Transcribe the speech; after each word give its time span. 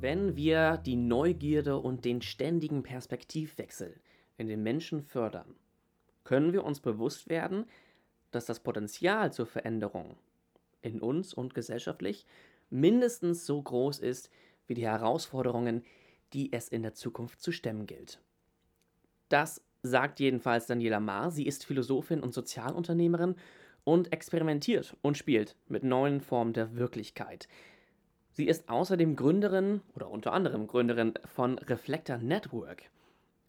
Wenn 0.00 0.34
wir 0.34 0.78
die 0.78 0.96
Neugierde 0.96 1.76
und 1.76 2.06
den 2.06 2.22
ständigen 2.22 2.82
Perspektivwechsel 2.82 4.00
in 4.38 4.46
den 4.46 4.62
Menschen 4.62 5.02
fördern, 5.02 5.54
können 6.24 6.54
wir 6.54 6.64
uns 6.64 6.80
bewusst 6.80 7.28
werden, 7.28 7.66
dass 8.30 8.46
das 8.46 8.60
Potenzial 8.60 9.30
zur 9.30 9.44
Veränderung 9.44 10.16
in 10.80 11.02
uns 11.02 11.34
und 11.34 11.54
gesellschaftlich 11.54 12.24
mindestens 12.70 13.44
so 13.44 13.60
groß 13.60 13.98
ist 13.98 14.30
wie 14.66 14.72
die 14.72 14.86
Herausforderungen, 14.86 15.82
die 16.32 16.50
es 16.50 16.70
in 16.70 16.82
der 16.82 16.94
Zukunft 16.94 17.42
zu 17.42 17.52
stemmen 17.52 17.86
gilt. 17.86 18.22
Das 19.28 19.60
sagt 19.82 20.18
jedenfalls 20.18 20.66
Daniela 20.66 21.00
Maar. 21.00 21.30
Sie 21.30 21.46
ist 21.46 21.66
Philosophin 21.66 22.20
und 22.22 22.32
Sozialunternehmerin 22.32 23.34
und 23.84 24.14
experimentiert 24.14 24.96
und 25.02 25.18
spielt 25.18 25.56
mit 25.68 25.84
neuen 25.84 26.22
Formen 26.22 26.54
der 26.54 26.74
Wirklichkeit. 26.74 27.48
Sie 28.40 28.48
ist 28.48 28.70
außerdem 28.70 29.16
Gründerin 29.16 29.82
oder 29.94 30.08
unter 30.08 30.32
anderem 30.32 30.66
Gründerin 30.66 31.12
von 31.26 31.58
Reflector 31.58 32.16
Network. 32.16 32.84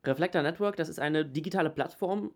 Reflector 0.03 0.41
Network, 0.41 0.75
das 0.75 0.89
ist 0.89 0.99
eine 0.99 1.23
digitale 1.23 1.69
Plattform 1.69 2.31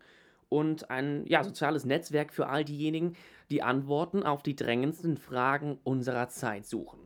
und 0.48 0.90
ein 0.90 1.26
ja, 1.26 1.44
soziales 1.44 1.84
Netzwerk 1.84 2.32
für 2.32 2.46
all 2.46 2.64
diejenigen, 2.64 3.14
die 3.50 3.62
Antworten 3.62 4.22
auf 4.22 4.42
die 4.42 4.56
drängendsten 4.56 5.18
Fragen 5.18 5.78
unserer 5.84 6.30
Zeit 6.30 6.64
suchen. 6.64 6.98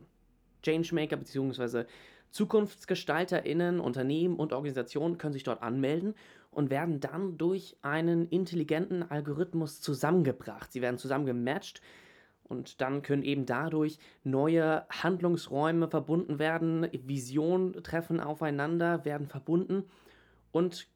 Changemaker 0.63 1.17
bzw. 1.17 1.83
ZukunftsgestalterInnen, 2.29 3.81
Unternehmen 3.81 4.37
und 4.37 4.53
Organisationen 4.53 5.17
können 5.17 5.33
sich 5.33 5.43
dort 5.43 5.61
anmelden 5.61 6.15
und 6.51 6.69
werden 6.69 7.01
dann 7.01 7.37
durch 7.37 7.75
einen 7.81 8.29
intelligenten 8.29 9.03
Algorithmus 9.03 9.81
zusammengebracht. 9.81 10.71
Sie 10.71 10.81
werden 10.81 10.97
zusammen 10.97 11.25
gematcht 11.25 11.81
und 12.51 12.81
dann 12.81 13.01
können 13.01 13.23
eben 13.23 13.45
dadurch 13.45 13.97
neue 14.25 14.85
Handlungsräume 14.89 15.87
verbunden 15.87 16.37
werden, 16.37 16.85
Visionen 16.91 17.81
treffen 17.81 18.19
aufeinander, 18.19 19.05
werden 19.05 19.27
verbunden 19.27 19.85
und 20.51 20.87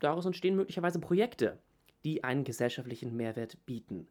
daraus 0.00 0.24
entstehen 0.24 0.56
möglicherweise 0.56 0.98
Projekte, 0.98 1.58
die 2.02 2.24
einen 2.24 2.44
gesellschaftlichen 2.44 3.14
Mehrwert 3.14 3.58
bieten. 3.66 4.08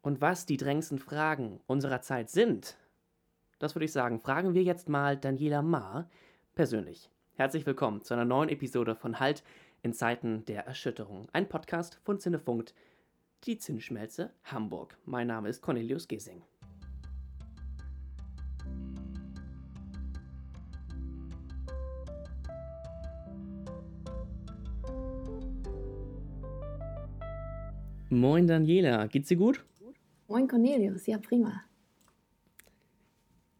Und 0.00 0.20
was 0.20 0.46
die 0.46 0.56
drängendsten 0.56 1.00
Fragen 1.00 1.58
unserer 1.66 2.00
Zeit 2.00 2.30
sind, 2.30 2.78
das 3.58 3.74
würde 3.74 3.86
ich 3.86 3.92
sagen, 3.92 4.20
fragen 4.20 4.54
wir 4.54 4.62
jetzt 4.62 4.88
mal 4.88 5.16
Daniela 5.16 5.60
Ma 5.60 6.08
persönlich. 6.54 7.10
Herzlich 7.34 7.66
willkommen 7.66 8.02
zu 8.02 8.14
einer 8.14 8.24
neuen 8.24 8.48
Episode 8.48 8.94
von 8.94 9.18
Halt 9.18 9.42
in 9.82 9.92
Zeiten 9.92 10.44
der 10.44 10.66
Erschütterung. 10.66 11.26
Ein 11.32 11.48
Podcast 11.48 11.98
von 12.04 12.20
Zinnefunkt, 12.20 12.74
die 13.46 13.58
Zinnschmelze 13.58 14.32
Hamburg. 14.44 14.98
Mein 15.04 15.28
Name 15.28 15.48
ist 15.48 15.62
Cornelius 15.62 16.08
Gesing. 16.08 16.42
Moin 28.08 28.46
Daniela, 28.46 29.06
geht's 29.06 29.28
dir 29.28 29.36
gut? 29.36 29.64
Moin 30.28 30.48
Cornelius, 30.48 31.06
ja 31.06 31.18
prima. 31.18 31.62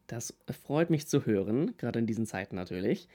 Das 0.06 0.36
freut 0.64 0.88
mich 0.88 1.06
zu 1.06 1.26
hören, 1.26 1.76
gerade 1.78 1.98
in 1.98 2.06
diesen 2.06 2.26
Zeiten 2.26 2.56
natürlich. 2.56 3.08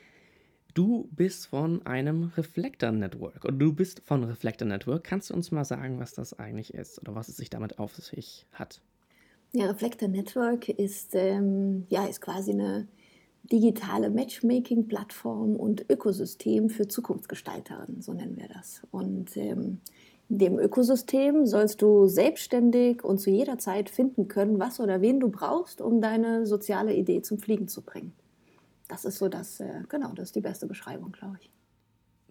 Du 0.73 1.09
bist 1.11 1.47
von 1.47 1.85
einem 1.85 2.31
Reflector 2.37 2.91
Network 2.91 3.43
und 3.43 3.59
du 3.59 3.73
bist 3.73 4.01
von 4.05 4.23
Reflector 4.23 4.67
Network. 4.67 5.03
Kannst 5.03 5.29
du 5.29 5.33
uns 5.33 5.51
mal 5.51 5.65
sagen, 5.65 5.99
was 5.99 6.13
das 6.13 6.37
eigentlich 6.39 6.73
ist 6.73 7.01
oder 7.01 7.13
was 7.13 7.27
es 7.27 7.37
sich 7.37 7.49
damit 7.49 7.77
auf 7.77 7.95
sich 7.95 8.45
hat? 8.53 8.79
Ja, 9.53 9.65
Reflector 9.65 10.07
Network 10.07 10.69
ist, 10.69 11.13
ähm, 11.13 11.85
ja, 11.89 12.05
ist 12.05 12.21
quasi 12.21 12.51
eine 12.51 12.87
digitale 13.51 14.09
Matchmaking-Plattform 14.09 15.57
und 15.57 15.89
Ökosystem 15.89 16.69
für 16.69 16.87
Zukunftsgestalterinnen, 16.87 18.01
so 18.01 18.13
nennen 18.13 18.37
wir 18.37 18.47
das. 18.47 18.81
Und 18.91 19.35
ähm, 19.35 19.79
in 20.29 20.37
dem 20.37 20.57
Ökosystem 20.57 21.45
sollst 21.45 21.81
du 21.81 22.07
selbstständig 22.07 23.03
und 23.03 23.17
zu 23.17 23.29
jeder 23.29 23.57
Zeit 23.57 23.89
finden 23.89 24.29
können, 24.29 24.59
was 24.59 24.79
oder 24.79 25.01
wen 25.01 25.19
du 25.19 25.27
brauchst, 25.27 25.81
um 25.81 25.99
deine 25.99 26.45
soziale 26.45 26.93
Idee 26.93 27.21
zum 27.21 27.39
Fliegen 27.39 27.67
zu 27.67 27.81
bringen. 27.81 28.13
Das 28.91 29.05
ist 29.05 29.19
so 29.19 29.29
das, 29.29 29.61
äh, 29.61 29.83
genau, 29.87 30.11
das 30.13 30.25
ist 30.25 30.35
die 30.35 30.41
beste 30.41 30.67
Beschreibung, 30.67 31.13
glaube 31.13 31.37
ich. 31.39 31.49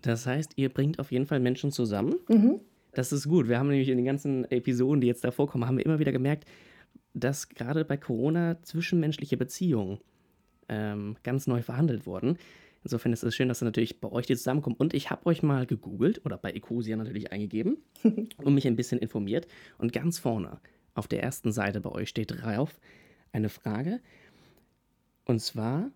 Das 0.02 0.26
heißt, 0.26 0.52
ihr 0.56 0.68
bringt 0.68 0.98
auf 0.98 1.10
jeden 1.10 1.24
Fall 1.24 1.40
Menschen 1.40 1.72
zusammen. 1.72 2.16
Mhm. 2.28 2.60
Das 2.92 3.12
ist 3.12 3.26
gut. 3.26 3.48
Wir 3.48 3.58
haben 3.58 3.68
nämlich 3.68 3.88
in 3.88 3.96
den 3.96 4.04
ganzen 4.04 4.44
Episoden, 4.50 5.00
die 5.00 5.06
jetzt 5.06 5.24
da 5.24 5.30
vorkommen, 5.30 5.66
haben 5.66 5.78
wir 5.78 5.86
immer 5.86 5.98
wieder 5.98 6.12
gemerkt, 6.12 6.44
dass 7.14 7.48
gerade 7.48 7.86
bei 7.86 7.96
Corona 7.96 8.62
zwischenmenschliche 8.62 9.38
Beziehungen 9.38 10.00
ähm, 10.68 11.16
ganz 11.22 11.46
neu 11.46 11.62
verhandelt 11.62 12.04
wurden. 12.04 12.36
Insofern 12.84 13.14
ist 13.14 13.22
es 13.22 13.34
schön, 13.34 13.48
dass 13.48 13.62
natürlich 13.62 13.98
bei 13.98 14.12
euch 14.12 14.26
die 14.26 14.36
zusammenkommen. 14.36 14.76
Und 14.76 14.92
ich 14.92 15.08
habe 15.08 15.24
euch 15.24 15.42
mal 15.42 15.64
gegoogelt 15.64 16.26
oder 16.26 16.36
bei 16.36 16.50
Ecosia 16.50 16.94
natürlich 16.96 17.32
eingegeben 17.32 17.78
und 18.02 18.54
mich 18.54 18.66
ein 18.66 18.76
bisschen 18.76 18.98
informiert. 18.98 19.46
Und 19.78 19.94
ganz 19.94 20.18
vorne 20.18 20.60
auf 20.92 21.08
der 21.08 21.22
ersten 21.22 21.52
Seite 21.52 21.80
bei 21.80 21.90
euch 21.90 22.10
steht 22.10 22.42
drauf 22.42 22.78
eine 23.32 23.48
Frage. 23.48 24.00
Und 25.24 25.40
zwar 25.40 25.90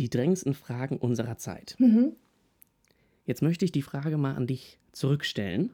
die 0.00 0.10
drängendsten 0.10 0.54
Fragen 0.54 0.96
unserer 0.96 1.36
Zeit. 1.36 1.76
Mhm. 1.78 2.16
Jetzt 3.26 3.42
möchte 3.42 3.64
ich 3.64 3.72
die 3.72 3.82
Frage 3.82 4.16
mal 4.16 4.34
an 4.34 4.46
dich 4.46 4.78
zurückstellen. 4.92 5.70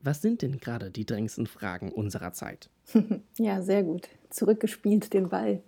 Was 0.00 0.22
sind 0.22 0.42
denn 0.42 0.58
gerade 0.58 0.90
die 0.90 1.06
drängendsten 1.06 1.46
Fragen 1.46 1.92
unserer 1.92 2.32
Zeit? 2.32 2.70
ja, 3.38 3.62
sehr 3.62 3.84
gut. 3.84 4.08
Zurückgespielt 4.30 5.12
den 5.12 5.28
Ball. 5.28 5.62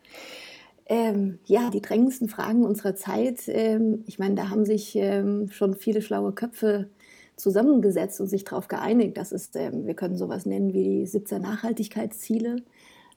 Ähm, 0.87 1.39
ja, 1.47 1.71
die 1.71 1.83
drängendsten 1.83 2.29
Fragen 2.29 2.65
unserer 2.65 2.97
Zeit. 2.97 3.43
Ähm, 3.47 4.03
ich 4.07 4.19
meine, 4.19 4.35
da 4.35 4.49
haben 4.49 4.65
sich 4.65 4.97
ähm, 4.97 5.51
schon 5.51 5.75
viele 5.75 6.03
schlaue 6.03 6.33
Köpfe 6.33 6.89
zusammengesetzt 7.37 8.21
und 8.21 8.29
sich 8.29 8.45
darauf 8.45 8.69
geeinigt. 8.69 9.17
Das 9.17 9.31
ist, 9.31 9.57
ähm, 9.57 9.87
wir 9.87 9.95
können 9.95 10.17
sowas 10.17 10.47
nennen 10.47 10.73
wie 10.73 11.01
die 11.01 11.07
17 11.07 11.41
Nachhaltigkeitsziele, 11.41 12.57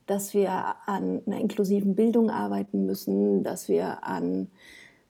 dass 0.08 0.32
wir 0.32 0.50
an 0.86 1.20
einer 1.26 1.38
inklusiven 1.38 1.94
Bildung 1.94 2.30
arbeiten 2.30 2.86
müssen, 2.86 3.44
dass 3.44 3.68
wir 3.68 4.04
an 4.04 4.48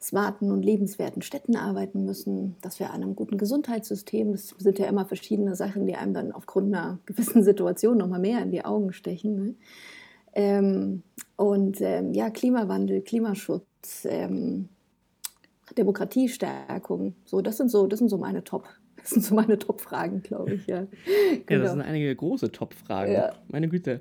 smarten 0.01 0.51
und 0.51 0.65
lebenswerten 0.65 1.23
Städten 1.23 1.57
arbeiten 1.57 2.05
müssen, 2.05 2.57
dass 2.63 2.81
wir 2.81 2.91
an 2.91 3.03
einem 3.03 3.17
guten 3.17 3.39
Gesundheitssystem, 3.39 4.33
das 4.33 4.49
sind 4.59 4.79
ja 4.79 4.87
immer 4.87 5.07
verschiedene 5.07 5.55
Sachen, 5.55 5.87
die 5.87 5.95
einem 5.95 6.15
dann 6.15 6.33
aufgrund 6.33 6.75
einer 6.75 6.99
gewissen 7.07 7.43
Situation 7.45 7.97
nochmal 7.97 8.21
mehr 8.21 8.43
in 8.43 8.51
die 8.51 8.65
Augen 8.65 8.93
stechen. 8.93 9.37
Ne? 9.37 9.55
Ähm, 10.35 11.03
und 11.37 11.81
ähm, 11.81 12.13
ja, 12.13 12.31
Klimawandel, 12.31 13.01
Klimaschutz, 13.01 14.05
ähm, 14.05 14.69
Demokratiestärkung, 15.77 17.15
so 17.25 17.41
das 17.41 17.57
sind 17.57 17.71
so, 17.71 17.87
das 17.87 18.01
sind 18.01 18.09
so 18.09 18.19
meine 18.19 18.43
Top, 18.43 18.65
das 19.09 19.15
sind 19.15 19.25
so 19.25 19.35
meine 19.35 19.59
Top-Fragen, 19.59 20.23
glaube 20.23 20.55
ich, 20.55 20.67
ja. 20.67 20.87
Genau. 21.47 21.47
Ja, 21.49 21.59
das 21.59 21.73
sind 21.73 21.81
einige 21.81 22.15
große 22.15 22.53
Top-Fragen. 22.53 23.13
Ja. 23.13 23.33
Meine 23.49 23.69
Güte. 23.69 24.01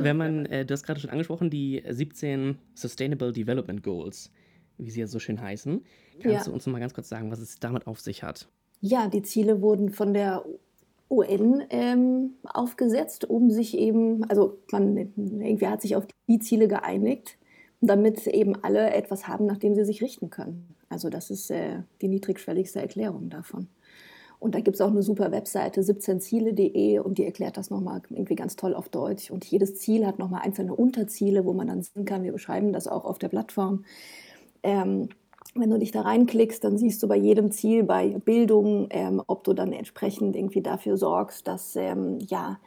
Wenn 0.00 0.16
man, 0.16 0.46
äh, 0.46 0.66
du 0.66 0.72
hast 0.72 0.82
gerade 0.82 0.98
schon 0.98 1.10
angesprochen, 1.10 1.50
die 1.50 1.82
17 1.88 2.58
Sustainable 2.74 3.32
Development 3.32 3.82
Goals, 3.82 4.32
wie 4.78 4.90
sie 4.90 5.00
ja 5.00 5.06
so 5.06 5.18
schön 5.18 5.40
heißen. 5.40 5.84
Kannst 6.20 6.24
ja. 6.24 6.44
du 6.44 6.52
uns 6.52 6.66
noch 6.66 6.72
mal 6.72 6.80
ganz 6.80 6.94
kurz 6.94 7.08
sagen, 7.08 7.30
was 7.30 7.38
es 7.38 7.60
damit 7.60 7.86
auf 7.86 8.00
sich 8.00 8.22
hat? 8.22 8.48
Ja, 8.80 9.08
die 9.08 9.22
Ziele 9.22 9.62
wurden 9.62 9.90
von 9.90 10.14
der 10.14 10.44
UN 11.10 11.64
ähm, 11.70 12.34
aufgesetzt, 12.44 13.24
um 13.24 13.50
sich 13.50 13.76
eben, 13.76 14.24
also 14.24 14.58
man 14.72 14.96
irgendwie 14.96 15.66
hat 15.66 15.82
sich 15.82 15.96
auf 15.96 16.06
die 16.28 16.38
Ziele 16.38 16.66
geeinigt, 16.66 17.36
damit 17.80 18.26
eben 18.26 18.56
alle 18.56 18.90
etwas 18.90 19.28
haben, 19.28 19.46
nach 19.46 19.58
dem 19.58 19.74
sie 19.74 19.84
sich 19.84 20.02
richten 20.02 20.30
können. 20.30 20.74
Also 20.88 21.08
das 21.08 21.30
ist 21.30 21.50
äh, 21.50 21.82
die 22.00 22.08
niedrigschwelligste 22.08 22.80
Erklärung 22.80 23.30
davon. 23.30 23.68
Und 24.40 24.54
da 24.54 24.60
gibt 24.60 24.74
es 24.74 24.80
auch 24.80 24.88
eine 24.88 25.02
super 25.02 25.30
Webseite, 25.30 25.82
17ziele.de, 25.82 26.98
und 26.98 27.18
die 27.18 27.26
erklärt 27.26 27.58
das 27.58 27.70
nochmal 27.70 28.00
irgendwie 28.08 28.34
ganz 28.34 28.56
toll 28.56 28.74
auf 28.74 28.88
Deutsch. 28.88 29.30
Und 29.30 29.44
jedes 29.44 29.76
Ziel 29.76 30.06
hat 30.06 30.18
nochmal 30.18 30.40
einzelne 30.42 30.74
Unterziele, 30.74 31.44
wo 31.44 31.52
man 31.52 31.68
dann 31.68 31.82
sehen 31.82 32.06
kann, 32.06 32.22
wir 32.24 32.32
beschreiben 32.32 32.72
das 32.72 32.88
auch 32.88 33.04
auf 33.04 33.18
der 33.18 33.28
Plattform. 33.28 33.84
Ähm, 34.62 35.10
wenn 35.54 35.68
du 35.68 35.78
dich 35.78 35.90
da 35.90 36.02
reinklickst, 36.02 36.64
dann 36.64 36.78
siehst 36.78 37.02
du 37.02 37.08
bei 37.08 37.16
jedem 37.16 37.50
Ziel, 37.50 37.82
bei 37.82 38.16
Bildung, 38.24 38.86
ähm, 38.90 39.22
ob 39.26 39.44
du 39.44 39.52
dann 39.52 39.72
entsprechend 39.72 40.36
irgendwie 40.36 40.62
dafür 40.62 40.96
sorgst, 40.96 41.46
dass 41.46 41.76
ähm, 41.76 42.18
ja 42.20 42.58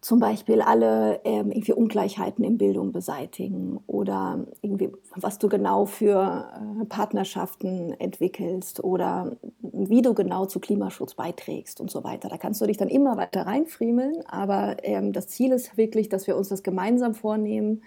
zum 0.00 0.18
Beispiel 0.18 0.62
alle 0.62 1.20
ähm, 1.24 1.52
irgendwie 1.52 1.74
Ungleichheiten 1.74 2.44
in 2.44 2.56
Bildung 2.56 2.92
beseitigen 2.92 3.80
oder 3.86 4.46
irgendwie, 4.62 4.90
was 5.14 5.38
du 5.38 5.48
genau 5.48 5.84
für 5.84 6.48
äh, 6.54 6.84
Partnerschaften 6.86 7.92
entwickelst 7.98 8.82
oder 8.82 9.36
wie 9.60 10.02
du 10.02 10.14
genau 10.14 10.46
zu 10.46 10.58
Klimaschutz 10.58 11.14
beiträgst 11.14 11.80
und 11.80 11.90
so 11.90 12.02
weiter. 12.02 12.28
Da 12.28 12.38
kannst 12.38 12.60
du 12.60 12.66
dich 12.66 12.78
dann 12.78 12.88
immer 12.88 13.16
weiter 13.16 13.46
reinfriemeln, 13.46 14.26
aber 14.26 14.76
ähm, 14.84 15.12
das 15.12 15.28
Ziel 15.28 15.52
ist 15.52 15.76
wirklich, 15.76 16.08
dass 16.08 16.26
wir 16.26 16.36
uns 16.36 16.48
das 16.48 16.62
gemeinsam 16.62 17.14
vornehmen 17.14 17.82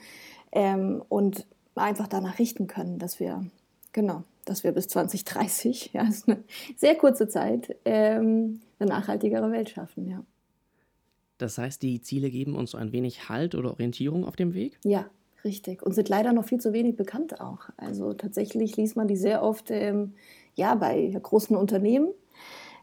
ähm, 0.52 1.04
und 1.10 1.48
einfach 1.76 2.08
danach 2.08 2.38
richten 2.38 2.68
können, 2.68 3.00
dass 3.00 3.20
wir 3.20 3.44
Genau, 3.94 4.24
dass 4.46 4.64
wir 4.64 4.72
bis 4.72 4.88
2030, 4.88 5.92
ja, 5.94 6.08
ist 6.08 6.28
eine 6.28 6.44
sehr 6.76 6.96
kurze 6.96 7.28
Zeit, 7.28 7.78
ähm, 7.86 8.62
eine 8.80 8.90
nachhaltigere 8.90 9.52
Welt 9.52 9.70
schaffen, 9.70 10.10
ja. 10.10 10.24
Das 11.44 11.58
heißt, 11.58 11.82
die 11.82 12.02
Ziele 12.02 12.30
geben 12.30 12.56
uns 12.56 12.72
so 12.72 12.78
ein 12.78 12.92
wenig 12.92 13.30
Halt 13.30 13.54
oder 13.56 13.72
Orientierung 13.72 14.26
auf 14.26 14.36
dem 14.36 14.54
Weg? 14.54 14.80
Ja, 14.84 15.10
Richtig. 15.44 15.84
Und 15.84 15.94
sind 15.94 16.10
leider 16.10 16.32
noch 16.34 16.46
viel 16.46 16.60
zu 16.60 16.74
wenig 16.74 16.96
bekannt 16.96 17.42
auch. 17.42 17.70
Also 17.78 18.14
tatsächlich 18.14 18.78
liest 18.78 18.96
man 18.96 19.08
die 19.08 19.18
sehr 19.18 19.44
oft 19.44 19.72
ähm, 19.72 20.14
ja, 20.56 20.76
bei 20.76 21.10
großen 21.22 21.56
Unternehmen, 21.56 22.10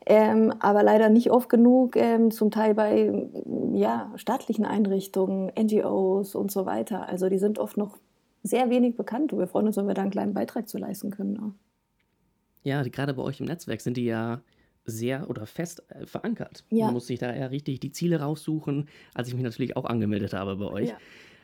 ähm, 0.04 0.52
aber 0.60 0.82
leider 0.82 1.08
nicht 1.08 1.30
oft 1.30 1.48
genug, 1.48 1.96
ähm, 1.96 2.30
zum 2.30 2.50
Teil 2.50 2.74
bei 2.74 3.28
ja, 3.72 4.12
staatlichen 4.16 4.66
Einrichtungen, 4.66 5.50
NGOs 5.58 6.34
und 6.34 6.50
so 6.50 6.66
weiter. 6.66 7.08
Also 7.08 7.28
die 7.28 7.38
sind 7.38 7.58
oft 7.58 7.76
noch 7.76 7.96
sehr 8.42 8.68
wenig 8.68 8.96
bekannt 8.96 9.32
und 9.32 9.38
wir 9.38 9.46
freuen 9.46 9.66
uns, 9.66 9.76
wenn 9.76 9.86
wir 9.86 9.94
da 9.94 10.02
einen 10.02 10.10
kleinen 10.10 10.34
Beitrag 10.34 10.68
zu 10.68 10.76
leisten 10.76 11.10
können. 11.10 11.38
Auch. 11.38 11.52
Ja, 12.62 12.82
gerade 12.82 13.14
bei 13.14 13.22
euch 13.22 13.40
im 13.40 13.46
Netzwerk 13.46 13.80
sind 13.80 13.96
die 13.96 14.04
ja 14.04 14.42
sehr 14.84 15.28
oder 15.28 15.46
fest 15.46 15.82
äh, 15.90 16.06
verankert. 16.06 16.64
Ja. 16.70 16.86
Man 16.86 16.94
muss 16.94 17.06
sich 17.06 17.18
da 17.18 17.34
ja 17.34 17.46
richtig 17.46 17.80
die 17.80 17.92
Ziele 17.92 18.20
raussuchen, 18.20 18.88
als 19.14 19.28
ich 19.28 19.34
mich 19.34 19.42
natürlich 19.42 19.76
auch 19.76 19.84
angemeldet 19.84 20.32
habe 20.32 20.56
bei 20.56 20.66
euch. 20.66 20.88
Ja. 20.88 20.98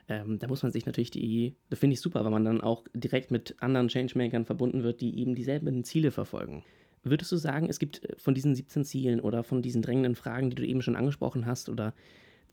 Ähm, 0.08 0.38
da 0.38 0.46
muss 0.46 0.62
man 0.62 0.72
sich 0.72 0.86
natürlich 0.86 1.10
die, 1.10 1.56
das 1.68 1.80
finde 1.80 1.94
ich 1.94 2.00
super, 2.00 2.24
weil 2.24 2.30
man 2.30 2.44
dann 2.44 2.60
auch 2.60 2.84
direkt 2.94 3.30
mit 3.30 3.56
anderen 3.60 3.88
Changemakern 3.88 4.44
verbunden 4.44 4.82
wird, 4.82 5.00
die 5.00 5.18
eben 5.18 5.34
dieselben 5.34 5.82
Ziele 5.84 6.10
verfolgen. 6.10 6.64
Würdest 7.02 7.30
du 7.32 7.36
sagen, 7.36 7.68
es 7.68 7.78
gibt 7.78 8.04
äh, 8.04 8.14
von 8.16 8.34
diesen 8.34 8.54
17 8.54 8.84
Zielen 8.84 9.20
oder 9.20 9.42
von 9.42 9.62
diesen 9.62 9.82
drängenden 9.82 10.14
Fragen, 10.14 10.50
die 10.50 10.56
du 10.56 10.66
eben 10.66 10.82
schon 10.82 10.96
angesprochen 10.96 11.46
hast, 11.46 11.68
oder 11.68 11.92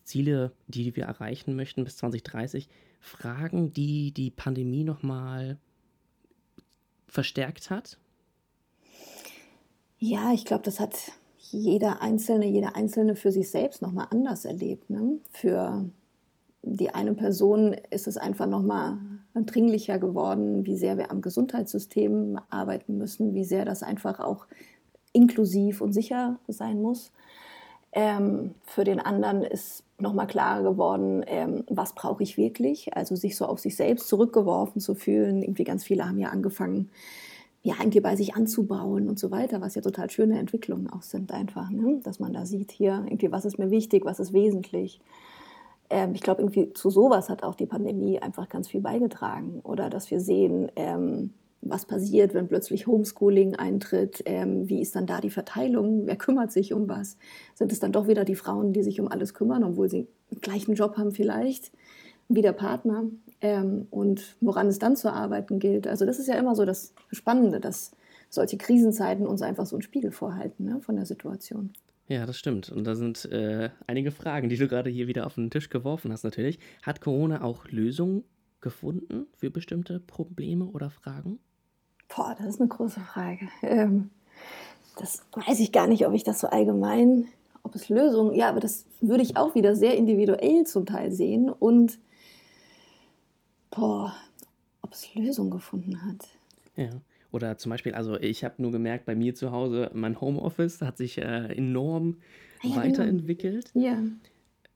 Ziele, 0.03 0.51
die 0.67 0.95
wir 0.95 1.05
erreichen 1.05 1.55
möchten 1.55 1.83
bis 1.83 1.97
2030, 1.97 2.67
Fragen, 2.99 3.73
die 3.73 4.11
die 4.11 4.31
Pandemie 4.31 4.83
nochmal 4.83 5.57
verstärkt 7.07 7.69
hat? 7.69 7.99
Ja, 10.05 10.33
ich 10.33 10.43
glaube, 10.43 10.63
das 10.63 10.81
hat 10.81 11.13
jeder 11.37 12.01
Einzelne, 12.01 12.45
jeder 12.45 12.75
Einzelne 12.75 13.15
für 13.15 13.31
sich 13.31 13.49
selbst 13.49 13.81
nochmal 13.81 14.07
anders 14.09 14.43
erlebt. 14.43 14.89
Ne? 14.89 15.19
Für 15.31 15.85
die 16.61 16.93
eine 16.93 17.13
Person 17.13 17.73
ist 17.89 18.07
es 18.07 18.17
einfach 18.17 18.45
nochmal 18.45 18.97
dringlicher 19.33 19.99
geworden, 19.99 20.65
wie 20.65 20.75
sehr 20.75 20.97
wir 20.97 21.09
am 21.09 21.21
Gesundheitssystem 21.21 22.37
arbeiten 22.49 22.97
müssen, 22.97 23.33
wie 23.33 23.45
sehr 23.45 23.63
das 23.63 23.81
einfach 23.81 24.19
auch 24.19 24.45
inklusiv 25.13 25.79
und 25.79 25.93
sicher 25.93 26.37
sein 26.49 26.81
muss. 26.81 27.13
Ähm, 27.93 28.55
für 28.63 28.83
den 28.83 28.99
anderen 28.99 29.41
ist 29.41 29.85
nochmal 29.99 30.27
klarer 30.27 30.63
geworden, 30.63 31.23
ähm, 31.27 31.63
was 31.69 31.95
brauche 31.95 32.23
ich 32.23 32.35
wirklich? 32.35 32.93
Also 32.97 33.15
sich 33.15 33.37
so 33.37 33.45
auf 33.45 33.59
sich 33.59 33.77
selbst 33.77 34.09
zurückgeworfen 34.09 34.81
zu 34.81 34.95
fühlen. 34.95 35.43
Irgendwie 35.43 35.63
ganz 35.63 35.85
viele 35.85 36.05
haben 36.05 36.19
ja 36.19 36.27
angefangen, 36.27 36.89
ja, 37.63 37.75
irgendwie 37.79 38.01
bei 38.01 38.17
sich 38.17 38.35
anzubauen 38.35 39.07
und 39.07 39.17
so 39.17 39.31
weiter, 39.31 39.61
was 39.61 39.75
ja 39.75 39.81
total 39.81 40.09
schöne 40.09 40.37
Entwicklungen 40.37 40.89
auch 40.89 41.01
sind 41.01 41.31
einfach, 41.31 41.69
ne? 41.69 42.01
dass 42.03 42.19
man 42.19 42.33
da 42.33 42.45
sieht 42.45 42.71
hier 42.71 43.03
irgendwie, 43.05 43.31
was 43.31 43.45
ist 43.45 43.57
mir 43.57 43.71
wichtig, 43.71 44.03
was 44.03 44.19
ist 44.19 44.33
wesentlich. 44.33 44.99
Ähm, 45.89 46.13
ich 46.13 46.21
glaube, 46.21 46.41
irgendwie 46.41 46.73
zu 46.73 46.89
sowas 46.89 47.29
hat 47.29 47.41
auch 47.43 47.55
die 47.55 47.65
Pandemie 47.65 48.19
einfach 48.19 48.49
ganz 48.49 48.67
viel 48.67 48.81
beigetragen. 48.81 49.61
Oder 49.63 49.89
dass 49.89 50.11
wir 50.11 50.19
sehen, 50.19 50.71
ähm, 50.75 51.31
was 51.61 51.85
passiert, 51.85 52.33
wenn 52.33 52.49
plötzlich 52.49 52.85
Homeschooling 52.85 53.55
eintritt, 53.55 54.21
ähm, 54.25 54.67
wie 54.67 54.81
ist 54.81 54.97
dann 54.97 55.05
da 55.05 55.21
die 55.21 55.29
Verteilung, 55.29 56.05
wer 56.05 56.17
kümmert 56.17 56.51
sich 56.51 56.73
um 56.73 56.89
was, 56.89 57.17
sind 57.53 57.71
es 57.71 57.79
dann 57.79 57.93
doch 57.93 58.09
wieder 58.09 58.25
die 58.25 58.35
Frauen, 58.35 58.73
die 58.73 58.83
sich 58.83 58.99
um 58.99 59.07
alles 59.07 59.33
kümmern, 59.33 59.63
obwohl 59.63 59.89
sie 59.89 60.07
den 60.31 60.41
gleichen 60.41 60.73
Job 60.73 60.97
haben 60.97 61.11
vielleicht 61.11 61.71
wie 62.29 62.41
der 62.41 62.53
Partner 62.53 63.05
ähm, 63.41 63.87
und 63.89 64.35
woran 64.41 64.67
es 64.67 64.79
dann 64.79 64.95
zu 64.95 65.11
arbeiten 65.11 65.59
gilt. 65.59 65.87
Also 65.87 66.05
das 66.05 66.19
ist 66.19 66.27
ja 66.27 66.35
immer 66.35 66.55
so 66.55 66.65
das 66.65 66.93
Spannende, 67.11 67.59
dass 67.59 67.91
solche 68.29 68.57
Krisenzeiten 68.57 69.27
uns 69.27 69.41
einfach 69.41 69.65
so 69.65 69.75
einen 69.75 69.83
Spiegel 69.83 70.11
vorhalten 70.11 70.65
ne, 70.65 70.81
von 70.81 70.95
der 70.95 71.05
Situation. 71.05 71.71
Ja, 72.07 72.25
das 72.25 72.37
stimmt. 72.37 72.69
Und 72.69 72.85
da 72.85 72.95
sind 72.95 73.25
äh, 73.25 73.69
einige 73.87 74.11
Fragen, 74.11 74.49
die 74.49 74.57
du 74.57 74.67
gerade 74.67 74.89
hier 74.89 75.07
wieder 75.07 75.25
auf 75.25 75.35
den 75.35 75.49
Tisch 75.49 75.69
geworfen 75.69 76.11
hast 76.11 76.23
natürlich. 76.23 76.59
Hat 76.81 76.99
Corona 76.99 77.43
auch 77.43 77.67
Lösungen 77.67 78.23
gefunden 78.59 79.27
für 79.37 79.51
bestimmte 79.51 79.99
Probleme 79.99 80.65
oder 80.65 80.89
Fragen? 80.89 81.39
Boah, 82.13 82.35
das 82.37 82.47
ist 82.47 82.59
eine 82.59 82.69
große 82.69 82.99
Frage. 82.99 83.47
Ähm, 83.61 84.09
das 84.97 85.23
weiß 85.33 85.59
ich 85.59 85.71
gar 85.71 85.87
nicht, 85.87 86.05
ob 86.05 86.13
ich 86.13 86.23
das 86.23 86.39
so 86.39 86.47
allgemein, 86.47 87.27
ob 87.63 87.75
es 87.75 87.89
Lösungen, 87.89 88.33
ja, 88.33 88.49
aber 88.49 88.59
das 88.59 88.85
würde 89.01 89.23
ich 89.23 89.37
auch 89.37 89.55
wieder 89.55 89.75
sehr 89.75 89.95
individuell 89.95 90.65
zum 90.65 90.85
Teil 90.85 91.11
sehen 91.11 91.49
und 91.49 91.99
boah, 93.75 94.13
ob 94.81 94.93
es 94.93 95.13
Lösungen 95.15 95.51
gefunden 95.51 96.01
hat. 96.05 96.27
Ja. 96.75 96.89
Oder 97.31 97.57
zum 97.57 97.71
Beispiel, 97.71 97.93
also 97.95 98.19
ich 98.19 98.43
habe 98.43 98.61
nur 98.61 98.71
gemerkt, 98.71 99.05
bei 99.05 99.15
mir 99.15 99.33
zu 99.33 99.51
Hause, 99.51 99.89
mein 99.93 100.21
Homeoffice 100.21 100.81
hat 100.81 100.97
sich 100.97 101.17
äh, 101.17 101.55
enorm 101.55 102.17
Ah 102.63 102.67
ja, 102.67 102.75
weiterentwickelt. 102.75 103.71
Ja, 103.73 103.97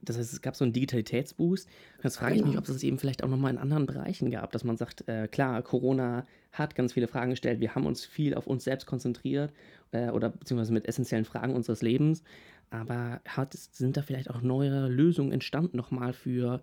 Das 0.02 0.18
heißt, 0.18 0.34
es 0.34 0.42
gab 0.42 0.56
so 0.56 0.64
einen 0.64 0.74
Digitalitätsboost. 0.74 1.70
Jetzt 2.04 2.18
frage 2.18 2.36
ich 2.36 2.42
mich, 2.42 2.52
Genau. 2.52 2.60
ob 2.60 2.66
es 2.68 2.74
das 2.74 2.84
eben 2.84 2.98
vielleicht 2.98 3.24
auch 3.24 3.28
nochmal 3.30 3.52
in 3.52 3.60
anderen 3.60 3.86
Bereichen 3.86 4.32
gab, 4.32 4.52
dass 4.52 4.64
man 4.64 4.76
sagt, 4.78 5.08
äh, 5.08 5.28
klar, 5.28 5.62
Corona 5.62 6.26
hat 6.52 6.74
ganz 6.76 6.94
viele 6.94 7.08
Fragen 7.08 7.30
gestellt, 7.30 7.60
wir 7.60 7.76
haben 7.76 7.86
uns 7.86 8.04
viel 8.06 8.34
auf 8.34 8.48
uns 8.48 8.64
selbst 8.64 8.88
konzentriert 8.88 9.54
äh, 9.92 10.10
oder 10.10 10.30
beziehungsweise 10.30 10.74
mit 10.74 10.88
essentiellen 10.88 11.26
Fragen 11.26 11.54
unseres 11.54 11.82
Lebens. 11.84 12.24
Aber 12.72 13.22
hat, 13.28 13.54
sind 13.54 13.96
da 13.98 14.02
vielleicht 14.02 14.30
auch 14.32 14.42
neue 14.42 14.88
Lösungen 14.88 15.32
entstanden 15.32 15.78
nochmal 15.78 16.14
für 16.14 16.62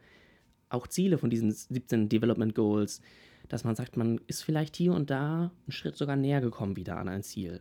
auch 0.68 0.86
Ziele 0.86 1.18
von 1.18 1.30
diesen 1.30 1.50
17 1.50 2.08
Development 2.08 2.54
Goals, 2.54 3.00
dass 3.48 3.64
man 3.64 3.76
sagt, 3.76 3.96
man 3.96 4.20
ist 4.26 4.42
vielleicht 4.42 4.76
hier 4.76 4.92
und 4.92 5.10
da 5.10 5.52
einen 5.66 5.72
Schritt 5.72 5.96
sogar 5.96 6.16
näher 6.16 6.40
gekommen 6.40 6.76
wieder 6.76 6.96
an 6.96 7.08
ein 7.08 7.22
Ziel. 7.22 7.60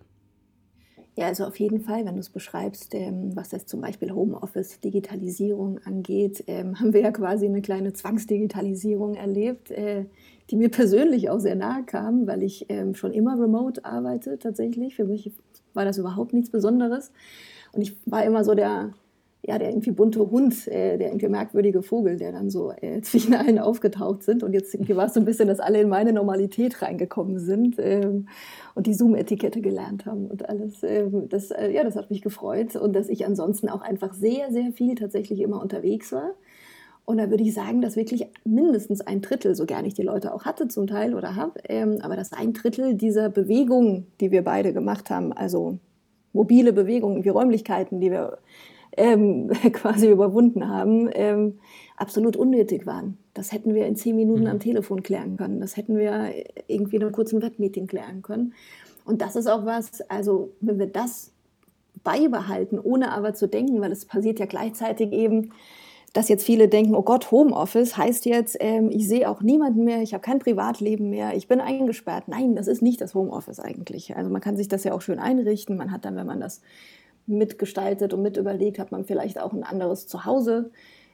Ja, 1.15 1.27
also 1.27 1.45
auf 1.45 1.59
jeden 1.59 1.79
Fall, 1.79 2.05
wenn 2.05 2.15
du 2.15 2.21
es 2.21 2.29
beschreibst, 2.29 2.95
ähm, 2.95 3.35
was 3.35 3.49
das 3.49 3.67
zum 3.67 3.81
Beispiel 3.81 4.11
Homeoffice, 4.11 4.79
Digitalisierung 4.79 5.79
angeht, 5.85 6.43
ähm, 6.47 6.75
haben 6.79 6.93
wir 6.93 7.01
ja 7.01 7.11
quasi 7.11 7.45
eine 7.45 7.61
kleine 7.61 7.93
Zwangsdigitalisierung 7.93 9.15
erlebt, 9.15 9.69
äh, 9.69 10.05
die 10.49 10.55
mir 10.55 10.69
persönlich 10.69 11.29
auch 11.29 11.39
sehr 11.39 11.55
nahe 11.55 11.83
kam, 11.83 12.25
weil 12.25 12.41
ich 12.41 12.65
ähm, 12.69 12.95
schon 12.95 13.13
immer 13.13 13.39
remote 13.39 13.85
arbeite 13.85 14.39
tatsächlich. 14.39 14.95
Für 14.95 15.05
mich 15.05 15.31
war 15.73 15.85
das 15.85 15.97
überhaupt 15.97 16.33
nichts 16.33 16.49
Besonderes. 16.49 17.11
Und 17.73 17.81
ich 17.81 17.95
war 18.05 18.23
immer 18.25 18.43
so 18.43 18.55
der, 18.55 18.93
ja, 19.45 19.57
der 19.57 19.69
irgendwie 19.69 19.91
bunte 19.91 20.31
Hund, 20.31 20.67
äh, 20.69 20.97
der 20.97 21.09
irgendwie 21.09 21.27
merkwürdige 21.27 21.83
Vogel, 21.83 22.15
der 22.15 22.31
dann 22.31 22.49
so 22.49 22.71
äh, 22.71 23.01
zwischen 23.03 23.33
allen 23.33 23.59
aufgetaucht 23.59 24.23
sind. 24.23 24.41
Und 24.41 24.53
jetzt 24.53 24.73
war 24.95 25.05
es 25.05 25.13
so 25.13 25.19
ein 25.19 25.25
bisschen, 25.25 25.49
dass 25.49 25.59
alle 25.59 25.81
in 25.81 25.89
meine 25.89 26.13
Normalität 26.13 26.81
reingekommen 26.81 27.39
sind 27.39 27.75
ähm, 27.77 28.29
und 28.73 28.87
die 28.87 28.93
Zoom-Etikette 28.93 29.59
gelernt 29.59 30.05
haben 30.05 30.27
und 30.27 30.47
alles. 30.47 30.81
Ähm, 30.83 31.27
das, 31.27 31.51
äh, 31.51 31.71
ja, 31.71 31.83
das 31.83 31.97
hat 31.97 32.09
mich 32.09 32.21
gefreut. 32.21 32.77
Und 32.77 32.95
dass 32.95 33.09
ich 33.09 33.25
ansonsten 33.25 33.67
auch 33.67 33.81
einfach 33.81 34.13
sehr, 34.13 34.49
sehr 34.51 34.71
viel 34.71 34.95
tatsächlich 34.95 35.41
immer 35.41 35.61
unterwegs 35.61 36.13
war. 36.13 36.35
Und 37.05 37.17
da 37.17 37.29
würde 37.29 37.43
ich 37.43 37.53
sagen, 37.53 37.81
dass 37.81 37.97
wirklich 37.97 38.27
mindestens 38.45 39.01
ein 39.01 39.19
Drittel, 39.19 39.55
so 39.55 39.65
gerne 39.65 39.89
ich 39.89 39.93
die 39.93 40.03
Leute 40.03 40.33
auch 40.33 40.45
hatte 40.45 40.69
zum 40.69 40.87
Teil 40.87 41.15
oder 41.15 41.35
habe, 41.35 41.59
ähm, 41.67 41.97
aber 42.01 42.15
dass 42.15 42.31
ein 42.31 42.53
Drittel 42.53 42.93
dieser 42.93 43.27
Bewegung, 43.27 44.07
die 44.21 44.31
wir 44.31 44.41
beide 44.41 44.71
gemacht 44.71 45.09
haben, 45.09 45.33
also 45.33 45.79
mobile 46.31 46.71
Bewegungen, 46.71 47.25
wie 47.25 47.29
Räumlichkeiten, 47.29 47.99
die 47.99 48.09
wir 48.09 48.37
ähm, 48.97 49.49
quasi 49.73 50.09
überwunden 50.09 50.67
haben, 50.69 51.09
ähm, 51.13 51.59
absolut 51.97 52.35
unnötig 52.35 52.85
waren. 52.85 53.17
Das 53.33 53.51
hätten 53.51 53.73
wir 53.73 53.85
in 53.87 53.95
zehn 53.95 54.15
Minuten 54.15 54.41
Mhm. 54.41 54.47
am 54.47 54.59
Telefon 54.59 55.03
klären 55.03 55.37
können. 55.37 55.59
Das 55.59 55.77
hätten 55.77 55.97
wir 55.97 56.31
irgendwie 56.67 56.97
in 56.97 57.03
einem 57.03 57.11
kurzen 57.11 57.41
Webmeeting 57.41 57.87
klären 57.87 58.21
können. 58.21 58.53
Und 59.05 59.21
das 59.21 59.35
ist 59.35 59.47
auch 59.47 59.65
was, 59.65 60.01
also 60.09 60.51
wenn 60.61 60.79
wir 60.79 60.87
das 60.87 61.31
beibehalten, 62.03 62.79
ohne 62.79 63.11
aber 63.11 63.33
zu 63.33 63.47
denken, 63.47 63.81
weil 63.81 63.91
es 63.91 64.05
passiert 64.05 64.39
ja 64.39 64.45
gleichzeitig 64.45 65.11
eben, 65.11 65.51
dass 66.13 66.29
jetzt 66.29 66.45
viele 66.45 66.67
denken, 66.67 66.95
oh 66.95 67.01
Gott, 67.01 67.31
Homeoffice 67.31 67.97
heißt 67.97 68.25
jetzt, 68.25 68.57
ähm, 68.59 68.91
ich 68.91 69.07
sehe 69.07 69.27
auch 69.27 69.41
niemanden 69.41 69.83
mehr, 69.83 70.01
ich 70.01 70.13
habe 70.13 70.21
kein 70.21 70.37
Privatleben 70.39 71.09
mehr, 71.09 71.35
ich 71.35 71.47
bin 71.47 71.59
eingesperrt. 71.59 72.27
Nein, 72.27 72.55
das 72.55 72.67
ist 72.67 72.81
nicht 72.83 73.01
das 73.01 73.15
Homeoffice 73.15 73.59
eigentlich. 73.59 74.15
Also 74.15 74.29
man 74.29 74.41
kann 74.41 74.55
sich 74.55 74.67
das 74.67 74.83
ja 74.83 74.93
auch 74.93 75.01
schön 75.01 75.17
einrichten. 75.19 75.75
Man 75.75 75.91
hat 75.91 76.05
dann, 76.05 76.15
wenn 76.15 76.27
man 76.27 76.39
das 76.39 76.61
mitgestaltet 77.25 78.13
und 78.13 78.21
mit 78.21 78.37
überlegt, 78.37 78.79
hat 78.79 78.91
man 78.91 79.05
vielleicht 79.05 79.39
auch 79.39 79.53
ein 79.53 79.63
anderes 79.63 80.07
Zuhause, 80.07 80.71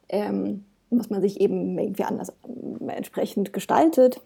ähm, 0.10 0.66
was 0.89 1.10
man 1.10 1.22
sich 1.22 1.39
eben 1.39 1.78
irgendwie 1.78 2.04
anders 2.04 2.34
ähm, 2.48 2.89
entsprechend 2.89 3.54
gestaltet. 3.54 4.22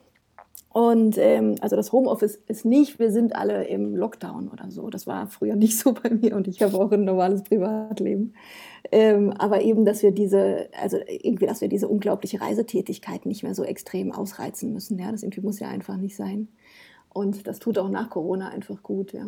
Und 0.74 1.20
ähm, 1.20 1.56
also 1.62 1.75
das 1.75 1.92
Homeoffice 1.92 2.40
ist 2.48 2.66
nicht, 2.66 2.98
wir 2.98 3.12
sind 3.12 3.36
alle 3.36 3.66
im 3.66 3.96
Lockdown 3.96 4.48
oder 4.48 4.72
so. 4.72 4.90
Das 4.90 5.06
war 5.06 5.28
früher 5.28 5.56
nicht 5.58 5.78
so 5.78 5.94
bei 5.94 6.10
mir 6.10 6.36
und 6.36 6.48
ich 6.48 6.63
habe 6.63 6.78
auch 6.78 6.92
ein 6.92 7.06
normales 7.06 7.44
Privatleben. 7.44 8.34
Ähm, 8.92 9.32
aber 9.34 9.62
eben, 9.62 9.86
dass 9.86 10.02
wir 10.02 10.12
diese, 10.12 10.70
also 10.82 10.98
irgendwie, 11.08 11.46
dass 11.46 11.62
wir 11.62 11.68
diese 11.68 11.88
unglaubliche 11.88 12.42
Reisetätigkeit 12.42 13.28
nicht 13.28 13.44
mehr 13.44 13.54
so 13.54 13.63
extrem 13.63 14.12
ausreizen 14.12 14.74
müssen. 14.74 14.98
Ja, 14.98 15.12
das 15.12 15.22
irgendwie 15.22 15.42
muss 15.42 15.60
ja 15.60 15.68
einfach 15.68 15.98
nicht 15.98 16.16
sein. 16.16 16.48
Und 17.13 17.46
das 17.46 17.60
tut 17.60 17.78
auch 17.78 17.90
nach 17.90 18.10
Corona 18.10 18.50
einfach 18.50 18.82
gut. 18.82 19.13
Ja. 19.13 19.28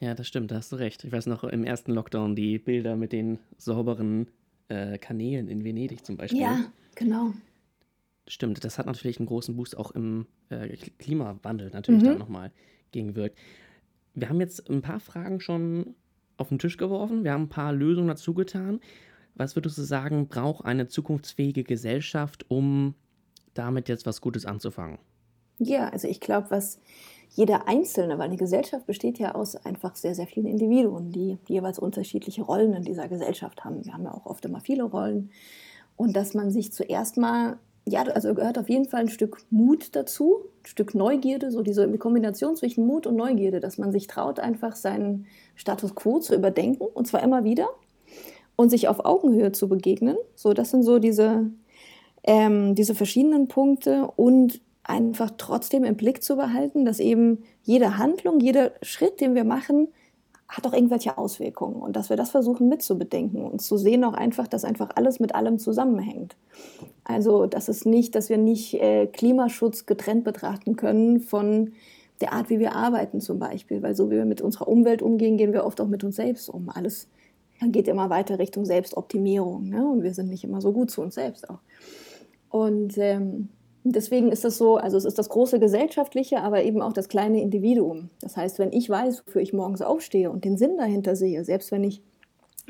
Ja, 0.00 0.14
das 0.14 0.26
stimmt, 0.28 0.50
da 0.50 0.56
hast 0.56 0.72
du 0.72 0.76
recht. 0.76 1.04
Ich 1.04 1.12
weiß 1.12 1.26
noch 1.26 1.42
im 1.44 1.64
ersten 1.64 1.92
Lockdown 1.92 2.36
die 2.36 2.58
Bilder 2.58 2.96
mit 2.96 3.12
den 3.12 3.38
sauberen 3.56 4.28
äh, 4.68 4.98
Kanälen 4.98 5.48
in 5.48 5.64
Venedig 5.64 6.04
zum 6.04 6.16
Beispiel. 6.16 6.40
ja, 6.40 6.58
genau. 6.94 7.32
Stimmt, 8.28 8.64
das 8.64 8.76
hat 8.78 8.86
natürlich 8.86 9.18
einen 9.18 9.26
großen 9.26 9.54
Boost 9.56 9.76
auch 9.76 9.92
im 9.92 10.26
äh, 10.50 10.56
Kl- 10.74 10.90
Klimawandel 10.98 11.70
natürlich 11.70 12.02
Mhm. 12.02 12.06
da 12.06 12.14
nochmal 12.16 12.50
gegengewirkt. 12.92 13.38
Wir 14.14 14.28
haben 14.28 14.40
jetzt 14.40 14.68
ein 14.68 14.82
paar 14.82 14.98
Fragen 15.00 15.40
schon 15.40 15.94
auf 16.36 16.48
den 16.48 16.58
Tisch 16.58 16.76
geworfen, 16.76 17.22
wir 17.24 17.32
haben 17.32 17.44
ein 17.44 17.48
paar 17.48 17.72
Lösungen 17.72 18.08
dazu 18.08 18.34
getan. 18.34 18.80
Was 19.36 19.54
würdest 19.54 19.78
du 19.78 19.82
sagen, 19.82 20.28
braucht 20.28 20.64
eine 20.64 20.88
zukunftsfähige 20.88 21.62
Gesellschaft, 21.62 22.44
um 22.48 22.94
damit 23.54 23.88
jetzt 23.88 24.06
was 24.06 24.20
Gutes 24.20 24.44
anzufangen? 24.44 24.98
Ja, 25.58 25.88
also 25.88 26.08
ich 26.08 26.20
glaube, 26.20 26.50
was 26.50 26.80
jeder 27.30 27.68
Einzelne, 27.68 28.18
weil 28.18 28.26
eine 28.26 28.36
Gesellschaft 28.36 28.86
besteht 28.86 29.18
ja 29.18 29.34
aus 29.34 29.56
einfach 29.56 29.94
sehr, 29.96 30.14
sehr 30.14 30.26
vielen 30.26 30.46
Individuen, 30.46 31.10
die 31.10 31.38
jeweils 31.46 31.78
unterschiedliche 31.78 32.42
Rollen 32.42 32.72
in 32.72 32.82
dieser 32.82 33.08
Gesellschaft 33.08 33.64
haben. 33.64 33.84
Wir 33.84 33.92
haben 33.92 34.04
ja 34.04 34.14
auch 34.14 34.26
oft 34.26 34.44
immer 34.44 34.60
viele 34.60 34.84
Rollen. 34.84 35.30
Und 35.96 36.16
dass 36.16 36.34
man 36.34 36.50
sich 36.50 36.72
zuerst 36.72 37.16
mal, 37.16 37.58
ja, 37.86 38.02
also 38.02 38.34
gehört 38.34 38.58
auf 38.58 38.68
jeden 38.68 38.86
Fall 38.86 39.00
ein 39.00 39.08
Stück 39.08 39.38
Mut 39.50 39.94
dazu, 39.94 40.44
ein 40.62 40.66
Stück 40.66 40.94
Neugierde, 40.94 41.50
so 41.50 41.62
diese 41.62 41.90
Kombination 41.98 42.56
zwischen 42.56 42.86
Mut 42.86 43.06
und 43.06 43.16
Neugierde, 43.16 43.60
dass 43.60 43.78
man 43.78 43.92
sich 43.92 44.06
traut, 44.06 44.40
einfach 44.40 44.76
seinen 44.76 45.26
Status 45.54 45.94
quo 45.94 46.18
zu 46.18 46.34
überdenken, 46.34 46.84
und 46.84 47.06
zwar 47.06 47.22
immer 47.22 47.44
wieder, 47.44 47.68
und 48.56 48.70
sich 48.70 48.88
auf 48.88 49.04
Augenhöhe 49.04 49.52
zu 49.52 49.68
begegnen. 49.68 50.16
So, 50.34 50.54
das 50.54 50.70
sind 50.70 50.82
so 50.82 50.98
diese, 50.98 51.50
ähm, 52.24 52.74
diese 52.74 52.94
verschiedenen 52.94 53.48
Punkte 53.48 54.10
und 54.16 54.60
einfach 54.88 55.32
trotzdem 55.36 55.84
im 55.84 55.96
Blick 55.96 56.22
zu 56.22 56.36
behalten, 56.36 56.84
dass 56.84 57.00
eben 57.00 57.42
jede 57.62 57.98
Handlung, 57.98 58.40
jeder 58.40 58.72
Schritt, 58.82 59.20
den 59.20 59.34
wir 59.34 59.44
machen, 59.44 59.88
hat 60.48 60.66
auch 60.66 60.72
irgendwelche 60.72 61.18
Auswirkungen 61.18 61.82
und 61.82 61.96
dass 61.96 62.08
wir 62.08 62.16
das 62.16 62.30
versuchen 62.30 62.68
mitzubedenken 62.68 63.42
und 63.42 63.60
zu 63.60 63.76
sehen 63.76 64.04
auch 64.04 64.14
einfach, 64.14 64.46
dass 64.46 64.64
einfach 64.64 64.90
alles 64.94 65.18
mit 65.18 65.34
allem 65.34 65.58
zusammenhängt. 65.58 66.36
Also, 67.02 67.46
dass 67.46 67.68
es 67.68 67.84
nicht, 67.84 68.14
dass 68.14 68.28
wir 68.28 68.38
nicht 68.38 68.74
äh, 68.74 69.06
Klimaschutz 69.06 69.86
getrennt 69.86 70.22
betrachten 70.22 70.76
können 70.76 71.20
von 71.20 71.72
der 72.20 72.32
Art, 72.32 72.48
wie 72.48 72.60
wir 72.60 72.74
arbeiten 72.74 73.20
zum 73.20 73.38
Beispiel, 73.40 73.82
weil 73.82 73.96
so 73.96 74.10
wie 74.10 74.16
wir 74.16 74.24
mit 74.24 74.40
unserer 74.40 74.68
Umwelt 74.68 75.02
umgehen, 75.02 75.36
gehen 75.36 75.52
wir 75.52 75.64
oft 75.64 75.80
auch 75.80 75.88
mit 75.88 76.04
uns 76.04 76.16
selbst 76.16 76.48
um. 76.48 76.70
Alles 76.70 77.08
geht 77.60 77.88
immer 77.88 78.08
weiter 78.10 78.38
Richtung 78.38 78.64
Selbstoptimierung 78.64 79.68
ne? 79.68 79.86
und 79.86 80.02
wir 80.02 80.14
sind 80.14 80.28
nicht 80.28 80.44
immer 80.44 80.60
so 80.60 80.72
gut 80.72 80.90
zu 80.90 81.02
uns 81.02 81.14
selbst 81.14 81.48
auch. 81.50 81.58
Und 82.50 82.96
ähm, 82.98 83.48
deswegen 83.92 84.32
ist 84.32 84.44
das 84.44 84.58
so, 84.58 84.76
also 84.76 84.96
es 84.96 85.04
ist 85.04 85.18
das 85.18 85.28
große 85.28 85.60
Gesellschaftliche, 85.60 86.40
aber 86.40 86.64
eben 86.64 86.82
auch 86.82 86.92
das 86.92 87.08
kleine 87.08 87.40
Individuum. 87.40 88.10
Das 88.20 88.36
heißt, 88.36 88.58
wenn 88.58 88.72
ich 88.72 88.88
weiß, 88.88 89.24
wofür 89.26 89.42
ich 89.42 89.52
morgens 89.52 89.82
aufstehe 89.82 90.30
und 90.30 90.44
den 90.44 90.56
Sinn 90.56 90.76
dahinter 90.76 91.14
sehe, 91.14 91.44
selbst 91.44 91.70
wenn 91.70 91.84
ich 91.84 92.02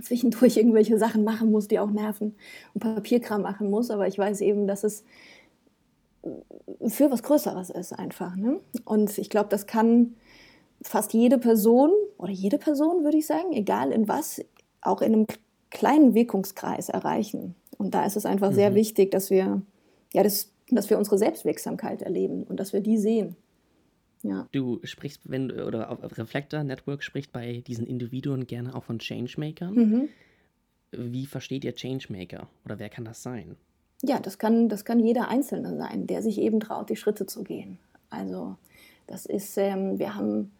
zwischendurch 0.02 0.56
irgendwelche 0.56 0.98
Sachen 0.98 1.24
machen 1.24 1.50
muss, 1.50 1.68
die 1.68 1.78
auch 1.78 1.90
nerven 1.90 2.34
und 2.74 2.80
Papierkram 2.80 3.42
machen 3.42 3.70
muss, 3.70 3.90
aber 3.90 4.06
ich 4.08 4.18
weiß 4.18 4.40
eben, 4.40 4.66
dass 4.66 4.84
es 4.84 5.04
für 6.88 7.10
was 7.10 7.22
Größeres 7.22 7.70
ist 7.70 7.92
einfach. 7.92 8.34
Ne? 8.36 8.60
Und 8.84 9.16
ich 9.16 9.30
glaube, 9.30 9.48
das 9.48 9.66
kann 9.66 10.16
fast 10.82 11.12
jede 11.14 11.38
Person 11.38 11.90
oder 12.18 12.32
jede 12.32 12.58
Person, 12.58 13.04
würde 13.04 13.18
ich 13.18 13.26
sagen, 13.26 13.52
egal 13.52 13.92
in 13.92 14.08
was, 14.08 14.42
auch 14.80 15.02
in 15.02 15.12
einem 15.12 15.26
kleinen 15.70 16.14
Wirkungskreis 16.14 16.88
erreichen. 16.88 17.54
Und 17.78 17.94
da 17.94 18.04
ist 18.04 18.16
es 18.16 18.26
einfach 18.26 18.50
mhm. 18.50 18.54
sehr 18.54 18.74
wichtig, 18.74 19.10
dass 19.10 19.30
wir 19.30 19.62
ja, 20.12 20.22
das 20.22 20.50
dass 20.70 20.90
wir 20.90 20.98
unsere 20.98 21.18
Selbstwirksamkeit 21.18 22.02
erleben 22.02 22.42
und 22.44 22.58
dass 22.58 22.72
wir 22.72 22.80
die 22.80 22.98
sehen. 22.98 23.36
Ja. 24.22 24.48
Du 24.52 24.80
sprichst, 24.82 25.20
wenn 25.24 25.52
oder 25.52 25.90
auf 25.90 26.18
Reflector 26.18 26.64
Network 26.64 27.02
spricht 27.02 27.32
bei 27.32 27.62
diesen 27.66 27.86
Individuen 27.86 28.46
gerne 28.46 28.74
auch 28.74 28.84
von 28.84 28.98
Changemakern. 28.98 29.74
Mhm. 29.74 30.08
Wie 30.90 31.26
versteht 31.26 31.64
ihr 31.64 31.74
Changemaker 31.74 32.48
oder 32.64 32.78
wer 32.78 32.88
kann 32.88 33.04
das 33.04 33.22
sein? 33.22 33.56
Ja, 34.02 34.18
das 34.18 34.38
kann, 34.38 34.68
das 34.68 34.84
kann 34.84 35.00
jeder 35.00 35.28
Einzelne 35.28 35.76
sein, 35.76 36.06
der 36.06 36.22
sich 36.22 36.38
eben 36.38 36.60
traut, 36.60 36.90
die 36.90 36.96
Schritte 36.96 37.26
zu 37.26 37.44
gehen. 37.44 37.78
Also 38.10 38.56
das 39.06 39.26
ist, 39.26 39.56
ähm, 39.58 39.98
wir 39.98 40.14
haben 40.14 40.52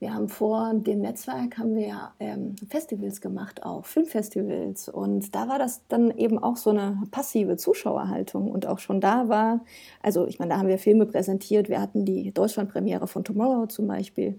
wir 0.00 0.14
haben 0.14 0.28
vor 0.28 0.74
dem 0.74 1.00
Netzwerk 1.00 1.58
haben 1.58 1.74
wir 1.74 2.12
ähm, 2.20 2.54
Festivals 2.68 3.20
gemacht, 3.20 3.64
auch 3.64 3.84
Filmfestivals. 3.84 4.88
Und 4.88 5.34
da 5.34 5.48
war 5.48 5.58
das 5.58 5.82
dann 5.88 6.16
eben 6.16 6.38
auch 6.38 6.56
so 6.56 6.70
eine 6.70 7.02
passive 7.10 7.56
Zuschauerhaltung. 7.56 8.48
Und 8.48 8.66
auch 8.66 8.78
schon 8.78 9.00
da 9.00 9.28
war, 9.28 9.64
also 10.00 10.28
ich 10.28 10.38
meine, 10.38 10.50
da 10.52 10.58
haben 10.58 10.68
wir 10.68 10.78
Filme 10.78 11.04
präsentiert. 11.04 11.68
Wir 11.68 11.80
hatten 11.80 12.04
die 12.04 12.32
Deutschlandpremiere 12.32 13.08
von 13.08 13.24
Tomorrow 13.24 13.66
zum 13.66 13.88
Beispiel. 13.88 14.38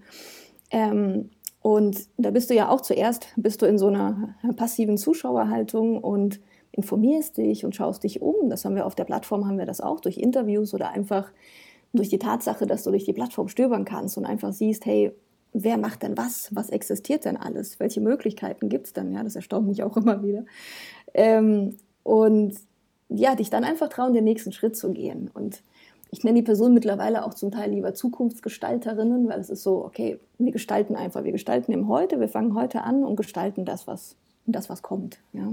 Ähm, 0.70 1.28
und 1.60 2.08
da 2.16 2.30
bist 2.30 2.48
du 2.48 2.54
ja 2.54 2.70
auch 2.70 2.80
zuerst, 2.80 3.28
bist 3.36 3.60
du 3.60 3.66
in 3.66 3.76
so 3.76 3.88
einer 3.88 4.34
passiven 4.56 4.96
Zuschauerhaltung 4.96 5.98
und 5.98 6.40
informierst 6.72 7.36
dich 7.36 7.66
und 7.66 7.76
schaust 7.76 8.04
dich 8.04 8.22
um. 8.22 8.48
Das 8.48 8.64
haben 8.64 8.76
wir 8.76 8.86
auf 8.86 8.94
der 8.94 9.04
Plattform, 9.04 9.46
haben 9.46 9.58
wir 9.58 9.66
das 9.66 9.82
auch 9.82 10.00
durch 10.00 10.16
Interviews 10.16 10.72
oder 10.72 10.90
einfach 10.90 11.30
durch 11.92 12.08
die 12.08 12.18
Tatsache, 12.18 12.66
dass 12.66 12.84
du 12.84 12.90
durch 12.90 13.04
die 13.04 13.12
Plattform 13.12 13.48
stöbern 13.48 13.84
kannst 13.84 14.16
und 14.16 14.24
einfach 14.24 14.54
siehst, 14.54 14.86
hey, 14.86 15.12
wer 15.52 15.78
macht 15.78 16.02
denn 16.02 16.16
was? 16.16 16.54
Was 16.54 16.70
existiert 16.70 17.24
denn 17.24 17.36
alles? 17.36 17.80
Welche 17.80 18.00
Möglichkeiten 18.00 18.68
gibt 18.68 18.86
es 18.86 18.92
denn? 18.92 19.12
Ja, 19.12 19.22
das 19.22 19.36
erstaunt 19.36 19.68
mich 19.68 19.82
auch 19.82 19.96
immer 19.96 20.22
wieder. 20.22 20.44
Ähm, 21.14 21.76
und 22.02 22.54
ja, 23.08 23.34
dich 23.34 23.50
dann 23.50 23.64
einfach 23.64 23.88
trauen, 23.88 24.12
den 24.12 24.24
nächsten 24.24 24.52
Schritt 24.52 24.76
zu 24.76 24.92
gehen. 24.92 25.30
Und 25.34 25.62
ich 26.10 26.24
nenne 26.24 26.38
die 26.38 26.44
Person 26.44 26.74
mittlerweile 26.74 27.24
auch 27.24 27.34
zum 27.34 27.50
Teil 27.50 27.70
lieber 27.70 27.94
Zukunftsgestalterinnen, 27.94 29.28
weil 29.28 29.40
es 29.40 29.50
ist 29.50 29.62
so, 29.62 29.84
okay, 29.84 30.18
wir 30.38 30.52
gestalten 30.52 30.96
einfach, 30.96 31.24
wir 31.24 31.32
gestalten 31.32 31.72
im 31.72 31.88
Heute, 31.88 32.20
wir 32.20 32.28
fangen 32.28 32.54
heute 32.54 32.82
an 32.82 33.04
und 33.04 33.16
gestalten 33.16 33.64
das, 33.64 33.86
was, 33.86 34.16
das, 34.46 34.68
was 34.68 34.82
kommt. 34.82 35.20
Ja, 35.32 35.52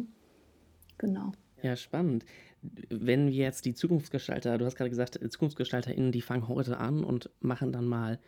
genau. 0.98 1.32
Ja, 1.62 1.75
spannend. 1.75 2.25
Wenn 2.89 3.27
wir 3.27 3.46
jetzt 3.46 3.66
die 3.66 3.74
Zukunftsgestalter, 3.74 4.58
du 4.58 4.66
hast 4.66 4.75
gerade 4.75 4.89
gesagt, 4.89 5.20
ZukunftsgestalterInnen, 5.20 6.12
die 6.12 6.22
fangen 6.22 6.48
heute 6.48 6.77
an 6.77 7.04
und 7.04 7.30
machen 7.39 7.72
dann 7.72 7.86
mal 7.86 8.20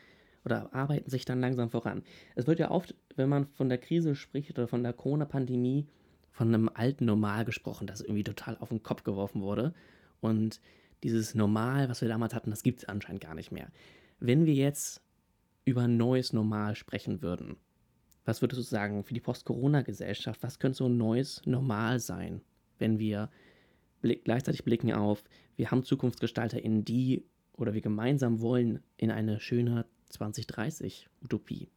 oder 0.49 0.73
arbeiten 0.73 1.09
sich 1.09 1.25
dann 1.25 1.39
langsam 1.39 1.69
voran. 1.69 2.03
Es 2.35 2.47
wird 2.47 2.59
ja 2.59 2.71
oft, 2.71 2.95
wenn 3.15 3.29
man 3.29 3.47
von 3.47 3.69
der 3.69 3.77
Krise 3.77 4.15
spricht 4.15 4.57
oder 4.57 4.67
von 4.67 4.83
der 4.83 4.93
Corona-Pandemie, 4.93 5.87
von 6.31 6.47
einem 6.47 6.69
alten 6.73 7.05
Normal 7.05 7.45
gesprochen, 7.45 7.87
das 7.87 8.01
irgendwie 8.01 8.23
total 8.23 8.57
auf 8.57 8.69
den 8.69 8.83
Kopf 8.83 9.03
geworfen 9.03 9.41
wurde. 9.41 9.73
Und 10.21 10.59
dieses 11.03 11.35
Normal, 11.35 11.89
was 11.89 12.01
wir 12.01 12.07
damals 12.07 12.33
hatten, 12.33 12.49
das 12.49 12.63
gibt 12.63 12.79
es 12.79 12.89
anscheinend 12.89 13.21
gar 13.21 13.35
nicht 13.35 13.51
mehr. 13.51 13.67
Wenn 14.19 14.45
wir 14.45 14.53
jetzt 14.53 15.01
über 15.65 15.81
ein 15.83 15.97
neues 15.97 16.33
Normal 16.33 16.75
sprechen 16.75 17.21
würden, 17.21 17.57
was 18.25 18.41
würdest 18.41 18.59
du 18.59 18.63
sagen 18.63 19.03
für 19.03 19.13
die 19.13 19.21
Post-Corona-Gesellschaft? 19.21 20.43
Was 20.43 20.59
könnte 20.59 20.77
so 20.77 20.85
ein 20.87 20.97
neues 20.97 21.41
Normal 21.45 21.99
sein, 21.99 22.41
wenn 22.77 22.99
wir 22.99 23.29
blick 24.01 24.23
gleichzeitig 24.23 24.63
blicken 24.63 24.93
auf, 24.93 25.23
wir 25.55 25.71
haben 25.71 25.83
ZukunftsgestalterInnen, 25.83 26.85
die 26.85 27.25
oder 27.59 27.73
wir 27.73 27.81
gemeinsam 27.81 28.41
wollen 28.41 28.79
in 28.97 29.11
eine 29.11 29.39
schöne 29.39 29.85
2030 30.09 31.07
Utopie? 31.23 31.67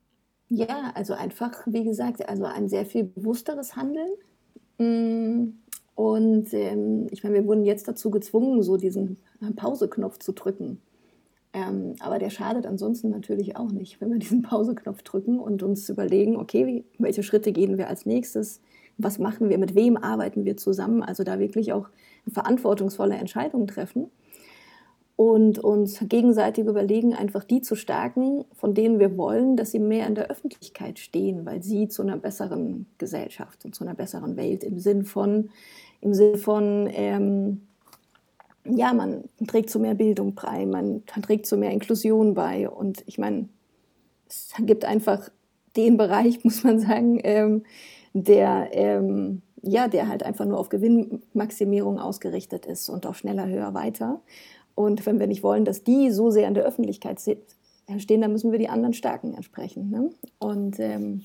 Ja, 0.48 0.92
also 0.94 1.14
einfach, 1.14 1.66
wie 1.66 1.84
gesagt, 1.84 2.28
also 2.28 2.44
ein 2.44 2.68
sehr 2.68 2.84
viel 2.84 3.04
bewussteres 3.04 3.74
Handeln. 3.76 4.10
Mm, 4.78 5.54
und 5.94 6.52
ähm, 6.52 7.06
ich 7.10 7.22
meine, 7.22 7.36
wir 7.36 7.46
wurden 7.46 7.64
jetzt 7.64 7.88
dazu 7.88 8.10
gezwungen, 8.10 8.62
so 8.62 8.76
diesen 8.76 9.18
Pauseknopf 9.56 10.18
zu 10.18 10.32
drücken. 10.32 10.80
Ähm, 11.54 11.96
aber 12.00 12.18
der 12.18 12.30
schadet 12.30 12.66
ansonsten 12.66 13.10
natürlich 13.10 13.56
auch 13.56 13.70
nicht, 13.70 14.00
wenn 14.00 14.10
wir 14.10 14.18
diesen 14.18 14.42
Pauseknopf 14.42 15.02
drücken 15.02 15.38
und 15.38 15.62
uns 15.62 15.88
überlegen, 15.88 16.36
okay, 16.36 16.66
wie, 16.66 16.84
welche 16.98 17.22
Schritte 17.22 17.52
gehen 17.52 17.76
wir 17.76 17.88
als 17.88 18.06
nächstes, 18.06 18.60
was 18.98 19.18
machen 19.18 19.48
wir, 19.48 19.58
mit 19.58 19.74
wem 19.74 19.96
arbeiten 19.96 20.44
wir 20.44 20.56
zusammen, 20.56 21.02
also 21.02 21.24
da 21.24 21.38
wirklich 21.38 21.72
auch 21.72 21.88
verantwortungsvolle 22.30 23.16
Entscheidungen 23.16 23.66
treffen 23.66 24.10
und 25.16 25.58
uns 25.58 25.98
gegenseitig 26.08 26.66
überlegen, 26.66 27.14
einfach 27.14 27.44
die 27.44 27.60
zu 27.60 27.74
stärken, 27.74 28.44
von 28.54 28.74
denen 28.74 28.98
wir 28.98 29.16
wollen, 29.16 29.56
dass 29.56 29.70
sie 29.70 29.78
mehr 29.78 30.06
in 30.06 30.14
der 30.14 30.30
Öffentlichkeit 30.30 30.98
stehen, 30.98 31.44
weil 31.46 31.62
sie 31.62 31.88
zu 31.88 32.02
einer 32.02 32.16
besseren 32.16 32.86
Gesellschaft 32.98 33.64
und 33.64 33.74
zu 33.74 33.84
einer 33.84 33.94
besseren 33.94 34.36
Welt 34.36 34.64
im 34.64 34.78
Sinn 34.78 35.04
von, 35.04 35.50
im 36.00 36.14
Sinn 36.14 36.36
von 36.36 36.88
ähm, 36.92 37.60
ja, 38.64 38.92
man 38.92 39.24
trägt 39.46 39.70
zu 39.70 39.80
mehr 39.80 39.94
Bildung 39.94 40.34
bei, 40.34 40.66
man 40.66 41.04
trägt 41.06 41.46
zu 41.46 41.56
mehr 41.56 41.70
Inklusion 41.70 42.34
bei. 42.34 42.68
Und 42.68 43.02
ich 43.06 43.18
meine, 43.18 43.48
es 44.28 44.52
gibt 44.60 44.84
einfach 44.84 45.30
den 45.76 45.96
Bereich, 45.96 46.44
muss 46.44 46.64
man 46.64 46.78
sagen, 46.78 47.20
ähm, 47.24 47.64
der, 48.12 48.68
ähm, 48.72 49.42
ja, 49.62 49.88
der 49.88 50.08
halt 50.08 50.22
einfach 50.22 50.44
nur 50.44 50.58
auf 50.58 50.68
Gewinnmaximierung 50.68 51.98
ausgerichtet 51.98 52.66
ist 52.66 52.88
und 52.88 53.06
auf 53.06 53.18
schneller, 53.18 53.46
höher, 53.46 53.74
weiter. 53.74 54.20
Und 54.74 55.04
wenn 55.06 55.20
wir 55.20 55.26
nicht 55.26 55.42
wollen, 55.42 55.64
dass 55.64 55.84
die 55.84 56.10
so 56.10 56.30
sehr 56.30 56.48
in 56.48 56.54
der 56.54 56.64
Öffentlichkeit 56.64 57.20
stehen, 57.20 58.20
dann 58.20 58.32
müssen 58.32 58.52
wir 58.52 58.58
die 58.58 58.68
anderen 58.68 58.94
stärken 58.94 59.34
entsprechend. 59.34 59.90
Ne? 59.90 60.10
Und 60.38 60.78
ähm, 60.80 61.22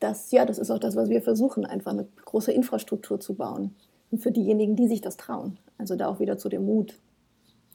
das, 0.00 0.30
ja, 0.30 0.44
das 0.44 0.58
ist 0.58 0.70
auch 0.70 0.78
das, 0.78 0.96
was 0.96 1.08
wir 1.08 1.22
versuchen, 1.22 1.64
einfach 1.64 1.92
eine 1.92 2.06
große 2.24 2.52
Infrastruktur 2.52 3.18
zu 3.18 3.34
bauen. 3.34 3.74
Und 4.10 4.18
für 4.18 4.30
diejenigen, 4.30 4.76
die 4.76 4.88
sich 4.88 5.00
das 5.00 5.16
trauen. 5.16 5.58
Also 5.78 5.96
da 5.96 6.08
auch 6.08 6.20
wieder 6.20 6.38
zu 6.38 6.48
dem 6.48 6.64
Mut. 6.64 6.98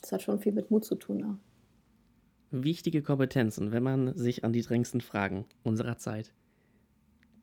Das 0.02 0.12
hat 0.12 0.22
schon 0.22 0.40
viel 0.40 0.54
mit 0.54 0.72
Mut 0.72 0.86
zu 0.86 0.96
tun. 0.96 1.24
Auch. 1.24 2.52
Wichtige 2.52 3.02
Kompetenzen, 3.02 3.72
wenn 3.72 3.84
man 3.84 4.16
sich 4.18 4.44
an 4.44 4.54
die 4.54 4.62
drängendsten 4.62 5.02
Fragen 5.02 5.46
unserer 5.64 5.98
Zeit 5.98 6.32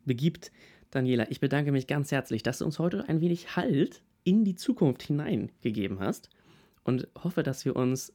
begibt. 0.05 0.51
Daniela, 0.91 1.31
ich 1.31 1.41
bedanke 1.41 1.71
mich 1.73 1.87
ganz 1.87 2.11
herzlich, 2.13 2.43
dass 2.43 2.59
du 2.59 2.65
uns 2.65 2.79
heute 2.79 3.09
ein 3.09 3.21
wenig 3.21 3.57
Halt 3.57 4.03
in 4.25 4.45
die 4.45 4.55
Zukunft 4.55 5.03
hineingegeben 5.03 6.01
hast 6.01 6.31
und 6.89 7.07
hoffe, 7.23 7.43
dass 7.43 7.67
wir 7.67 7.77
uns 7.77 8.15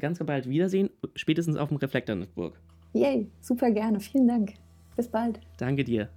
ganz 0.00 0.18
bald 0.18 0.48
wiedersehen, 0.48 0.88
spätestens 1.14 1.56
auf 1.56 1.68
dem 1.68 1.76
Reflektor 1.76 2.16
Network. 2.16 2.58
Yay, 2.94 3.30
super 3.42 3.70
gerne. 3.70 4.00
Vielen 4.00 4.26
Dank. 4.26 4.54
Bis 4.96 5.06
bald. 5.06 5.38
Danke 5.58 5.84
dir. 5.84 6.08